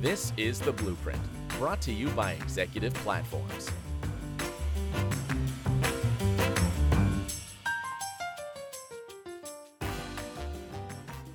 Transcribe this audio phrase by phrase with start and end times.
[0.00, 1.20] This is The Blueprint,
[1.58, 3.70] brought to you by Executive Platforms.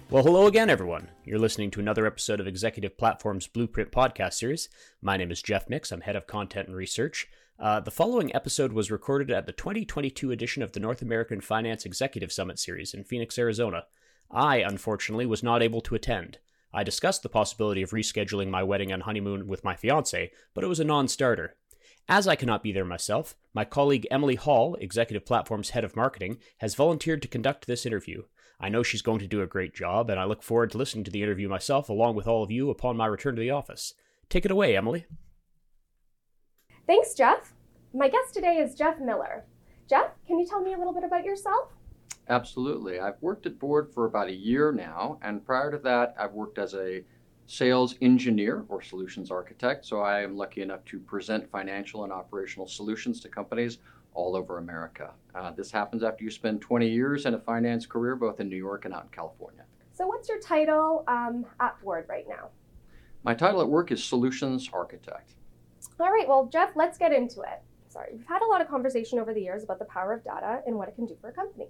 [0.09, 1.11] Well, hello again, everyone.
[1.23, 4.67] You're listening to another episode of Executive Platform's Blueprint podcast series.
[4.99, 5.91] My name is Jeff Mix.
[5.91, 7.27] I'm head of content and research.
[7.59, 11.85] Uh, the following episode was recorded at the 2022 edition of the North American Finance
[11.85, 13.83] Executive Summit series in Phoenix, Arizona.
[14.31, 16.39] I, unfortunately, was not able to attend.
[16.75, 20.67] I discussed the possibility of rescheduling my wedding and honeymoon with my fiance, but it
[20.67, 21.55] was a non starter.
[22.09, 26.37] As I cannot be there myself, my colleague Emily Hall, Executive Platform's head of marketing,
[26.57, 28.23] has volunteered to conduct this interview.
[28.59, 31.05] I know she's going to do a great job, and I look forward to listening
[31.05, 33.93] to the interview myself along with all of you upon my return to the office.
[34.27, 35.05] Take it away, Emily.
[36.85, 37.53] Thanks, Jeff.
[37.93, 39.45] My guest today is Jeff Miller.
[39.89, 41.69] Jeff, can you tell me a little bit about yourself?
[42.27, 42.99] Absolutely.
[42.99, 46.57] I've worked at Board for about a year now, and prior to that, I've worked
[46.57, 47.03] as a
[47.47, 49.85] sales engineer or solutions architect.
[49.85, 53.77] So I am lucky enough to present financial and operational solutions to companies
[54.15, 55.11] all over America.
[55.35, 58.55] Uh, this happens after you spend 20 years in a finance career, both in New
[58.55, 59.63] York and out in California.
[59.93, 62.49] So, what's your title um, at Board right now?
[63.23, 65.33] My title at work is Solutions Architect.
[65.99, 67.61] All right, well, Jeff, let's get into it.
[67.89, 70.61] Sorry, we've had a lot of conversation over the years about the power of data
[70.65, 71.67] and what it can do for a company.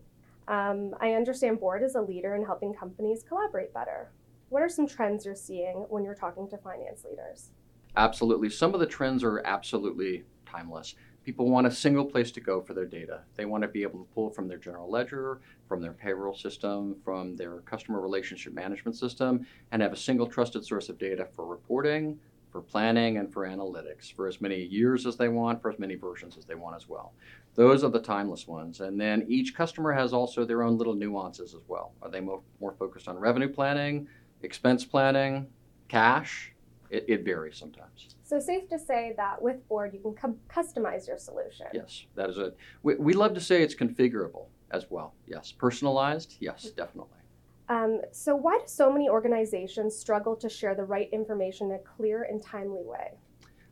[0.48, 4.12] Um, I understand Board is a leader in helping companies collaborate better.
[4.50, 7.52] What are some trends you're seeing when you're talking to finance leaders?
[7.98, 8.50] Absolutely.
[8.50, 10.96] Some of the trends are absolutely timeless.
[11.24, 13.22] People want a single place to go for their data.
[13.36, 16.96] They want to be able to pull from their general ledger, from their payroll system,
[17.04, 21.48] from their customer relationship management system, and have a single trusted source of data for
[21.48, 22.20] reporting,
[22.56, 25.95] for planning, and for analytics for as many years as they want, for as many
[25.95, 27.12] versions as they want as well.
[27.56, 28.80] Those are the timeless ones.
[28.80, 31.92] And then each customer has also their own little nuances as well.
[32.02, 34.08] Are they more, more focused on revenue planning,
[34.42, 35.47] expense planning,
[35.89, 36.53] cash?
[36.89, 38.16] It, it varies sometimes.
[38.24, 41.66] So, safe to say that with Board, you can com- customize your solution.
[41.74, 42.56] Yes, that is it.
[42.84, 45.13] We, we love to say it's configurable as well.
[45.28, 45.51] Yes.
[45.51, 46.38] Personalized?
[46.40, 47.19] Yes, definitely.
[47.68, 51.80] Um, so, why do so many organizations struggle to share the right information in a
[51.80, 53.14] clear and timely way?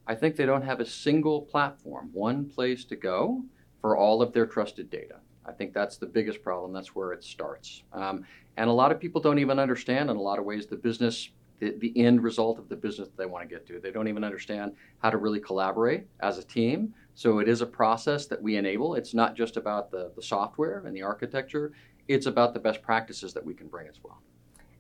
[0.08, 3.44] I think they don't have a single platform, one place to go
[3.82, 5.20] for all of their trusted data.
[5.46, 6.74] I think that's the biggest problem.
[6.74, 7.84] That's where it starts.
[7.94, 8.26] Um,
[8.58, 11.30] and a lot of people don't even understand, in a lot of ways, the business,
[11.60, 13.80] the, the end result of the business they want to get to.
[13.80, 16.94] They don't even understand how to really collaborate as a team.
[17.16, 18.96] So it is a process that we enable.
[18.96, 21.74] It's not just about the, the software and the architecture,
[22.08, 24.22] it's about the best practices that we can bring as well.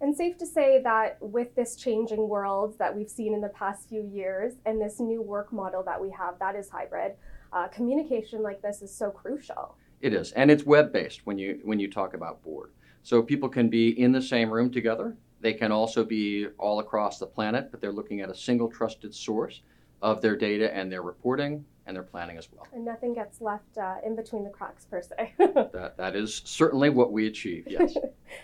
[0.02, 3.88] And safe to say that with this changing world that we've seen in the past
[3.88, 7.14] few years and this new work model that we have that is hybrid,
[7.54, 9.76] uh, communication like this is so crucial.
[10.02, 12.72] It is, and it's web-based when you when you talk about board.
[13.04, 15.16] So people can be in the same room together.
[15.40, 19.16] They can also be all across the planet, but they're looking at a single trusted
[19.16, 19.62] source
[20.04, 22.68] of their data and their reporting and their planning as well.
[22.74, 25.34] And nothing gets left uh, in between the cracks per se.
[25.38, 27.66] that that is certainly what we achieve.
[27.68, 27.96] Yes.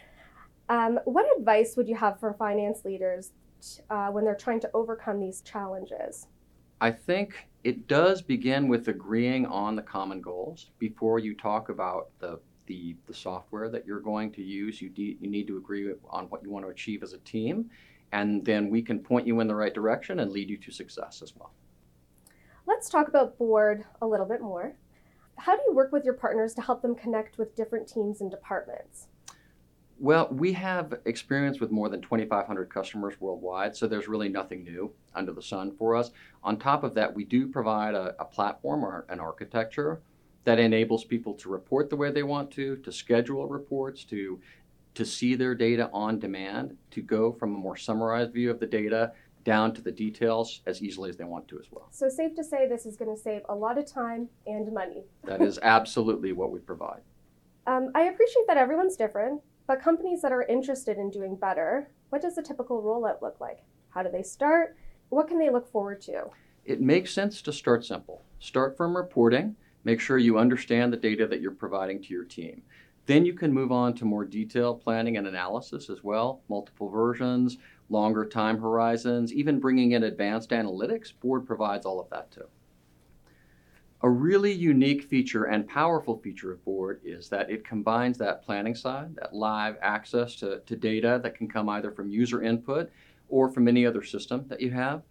[0.69, 3.33] um, what advice would you have for finance leaders
[3.89, 6.27] uh, when they're trying to overcome these challenges?
[6.81, 12.09] I think it does begin with agreeing on the common goals before you talk about
[12.19, 14.79] the the, the software that you're going to use.
[14.79, 17.67] You, de- you need to agree on what you want to achieve as a team,
[18.11, 21.21] and then we can point you in the right direction and lead you to success
[21.21, 21.51] as well.
[22.65, 24.75] Let's talk about board a little bit more.
[25.37, 28.29] How do you work with your partners to help them connect with different teams and
[28.29, 29.07] departments?
[30.01, 34.93] Well, we have experience with more than 2,500 customers worldwide, so there's really nothing new
[35.13, 36.11] under the sun for us.
[36.41, 39.99] On top of that, we do provide a, a, platform or an architecture
[40.45, 44.39] that enables people to report the way they want to, to schedule reports, to
[44.99, 48.67] to see their data on demand, to go from a more summarized view of the
[48.67, 49.13] data
[49.45, 51.87] down to the details as easily as they want to as well.
[51.89, 55.05] So safe to say this is going to save a lot of time and money.
[55.23, 56.99] that is absolutely what we provide.
[57.65, 62.23] Um, I appreciate that everyone's different but companies that are interested in doing better, what
[62.23, 63.59] does a typical rollout look like?
[63.91, 64.75] How do they start?
[65.09, 66.25] What can they look forward to?
[66.65, 68.23] It makes sense to start simple.
[68.39, 72.63] Start from reporting, make sure you understand the data that you're providing to your team.
[73.09, 77.57] Then you can move on to more detailed planning and analysis as well, multiple versions,
[77.89, 81.11] longer time horizons, even bringing in advanced analytics.
[81.19, 82.45] Board provides all of that too.
[84.03, 88.75] A really unique feature and powerful feature of Board is that it combines that planning
[88.75, 92.91] side, that live access to, to data that can come either from user input
[93.27, 95.01] or from any other system that you have,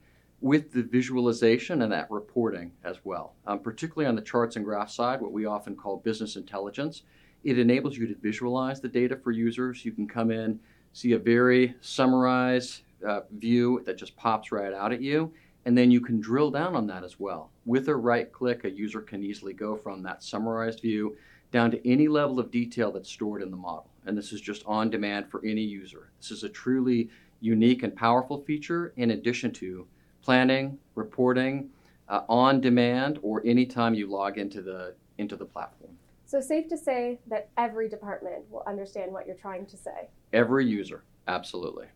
[0.41, 3.35] with the visualization and that reporting as well.
[3.44, 7.03] Um, particularly on the charts and graph side, what we often call business intelligence.
[7.50, 9.85] It enables you to visualize the data for users.
[9.85, 10.61] You can come in,
[10.93, 15.33] see a very summarized uh, view that just pops right out at you.
[15.65, 17.50] And then you can drill down on that as well.
[17.67, 21.17] With a right click, a user can easily go from that summarized view
[21.50, 23.89] down to any level of detail that's stored in the model.
[24.06, 26.11] And this is just on demand for any user.
[26.21, 27.09] This is a truly
[27.41, 29.87] unique and powerful feature in addition to
[30.23, 31.71] planning, reporting,
[32.09, 35.93] uh, on demand, or anytime you log into the into the platform.
[36.29, 40.11] So safe to say that every department will understand what you're trying to say.
[40.35, 41.87] Every user, absolutely.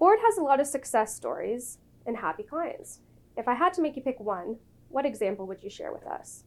[0.00, 2.98] Board has a lot of success stories and happy clients.
[3.36, 4.56] If I had to make you pick one,
[4.88, 6.42] what example would you share with us?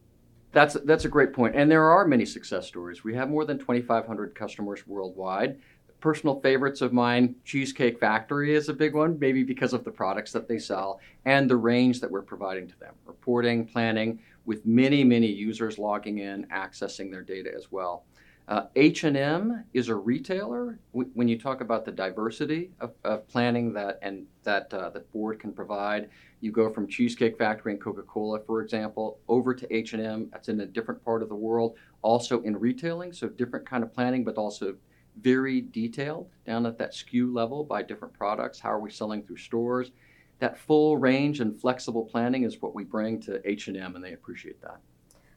[0.52, 1.54] That's that's a great point.
[1.54, 3.02] point, and there are many success stories.
[3.02, 5.58] We have more than 2,500 customers worldwide.
[6.00, 10.32] Personal favorites of mine, Cheesecake Factory is a big one, maybe because of the products
[10.32, 12.94] that they sell and the range that we're providing to them.
[13.06, 18.04] Reporting, planning, with many many users logging in, accessing their data as well.
[18.48, 20.78] Uh, H&M is a retailer.
[20.92, 25.40] when you talk about the diversity of, of planning that and that uh, that board
[25.40, 26.08] can provide,
[26.40, 30.28] you go from Cheesecake Factory and Coca-Cola, for example, over to H&M.
[30.30, 31.76] That's in a different part of the world.
[32.02, 34.76] Also in retailing, so different kind of planning, but also
[35.20, 38.60] very detailed down at that SKU level by different products.
[38.60, 39.90] How are we selling through stores?
[40.38, 44.60] That full range and flexible planning is what we bring to H&M, and they appreciate
[44.62, 44.80] that.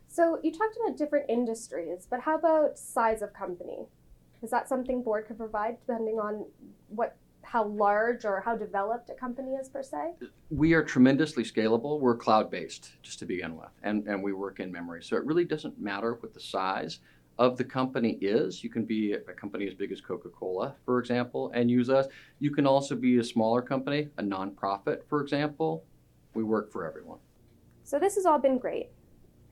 [0.08, 3.86] So you talked about different industries, but how about size of company?
[4.42, 6.46] Is that something board could provide depending on
[6.88, 10.14] what how large or how developed a company is per se?
[10.50, 12.00] We are tremendously scalable.
[12.00, 15.02] We're cloud based, just to begin with, and, and we work in memory.
[15.04, 17.00] So it really doesn't matter what the size
[17.40, 18.64] of the company is.
[18.64, 22.06] You can be a company as big as Coca Cola, for example, and use us.
[22.40, 25.86] You can also be a smaller company, a nonprofit, for example.
[26.34, 27.20] We work for everyone.
[27.86, 28.90] So this has all been great.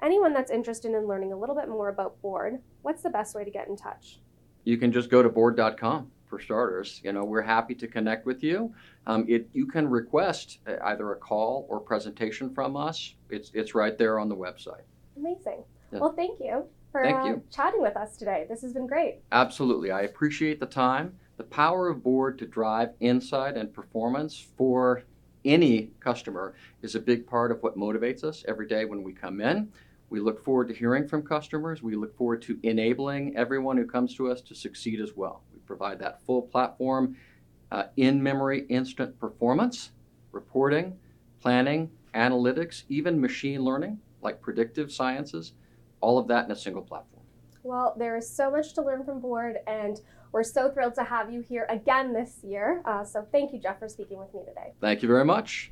[0.04, 3.45] Anyone that's interested in learning a little bit more about Board, what's the best way
[3.45, 4.19] to get in touch?
[4.66, 7.00] You can just go to board.com for starters.
[7.06, 8.74] You know, we're happy to connect with you.
[9.07, 13.16] Um, it, you can request uh, either a call or presentation from us.
[13.30, 14.83] It's, it's right there on the website.
[15.16, 15.63] Amazing.
[15.94, 16.00] Yeah.
[16.00, 16.68] Well, thank you
[16.98, 18.46] for uh, chatting with us today.
[18.50, 19.20] This has been great.
[19.32, 19.92] Absolutely.
[19.92, 21.18] I appreciate the time.
[21.38, 25.04] The power of board to drive insight and performance for
[25.46, 29.40] any customer is a big part of what motivates us every day when we come
[29.40, 29.72] in.
[30.10, 31.84] We look forward to hearing from customers.
[31.84, 35.44] We look forward to enabling everyone who comes to us to succeed as well.
[35.54, 37.18] We provide that full platform,
[37.72, 39.92] uh, in memory instant performance,
[40.32, 40.98] reporting,
[41.42, 45.52] planning, analytics, even machine learning, like predictive sciences,
[46.02, 47.24] all of that in a single platform.
[47.64, 50.00] Well, there is so much to learn from Board, and
[50.32, 52.82] we're so thrilled to have you here again this year.
[52.86, 54.74] Uh, so thank you, Jeff, for speaking with me today.
[54.80, 55.72] Thank you very much.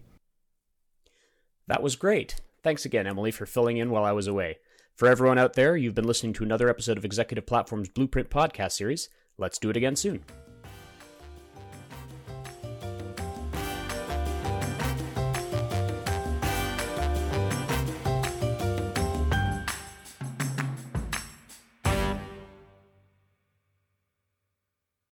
[1.68, 2.42] That was great.
[2.64, 4.58] Thanks again, Emily, for filling in while I was away.
[4.96, 8.74] For everyone out there, you've been listening to another episode of Executive Platform's Blueprint podcast
[8.74, 9.10] series.
[9.38, 10.24] Let's do it again soon.